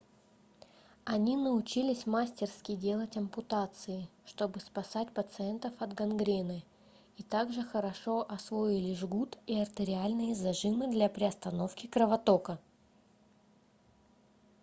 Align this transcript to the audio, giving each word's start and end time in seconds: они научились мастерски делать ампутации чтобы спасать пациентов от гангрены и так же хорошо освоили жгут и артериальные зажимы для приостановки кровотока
они 1.05 1.37
научились 1.37 2.07
мастерски 2.07 2.75
делать 2.75 3.17
ампутации 3.17 4.09
чтобы 4.25 4.59
спасать 4.59 5.13
пациентов 5.13 5.79
от 5.79 5.93
гангрены 5.93 6.63
и 7.17 7.21
так 7.21 7.53
же 7.53 7.61
хорошо 7.61 8.25
освоили 8.27 8.95
жгут 8.95 9.37
и 9.45 9.59
артериальные 9.61 10.33
зажимы 10.33 10.87
для 10.87 11.07
приостановки 11.07 11.85
кровотока 11.85 12.59